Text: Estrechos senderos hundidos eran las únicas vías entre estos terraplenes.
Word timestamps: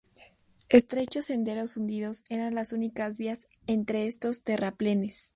Estrechos 0.67 1.25
senderos 1.27 1.77
hundidos 1.77 2.23
eran 2.27 2.55
las 2.55 2.73
únicas 2.73 3.19
vías 3.19 3.47
entre 3.67 4.07
estos 4.07 4.41
terraplenes. 4.43 5.29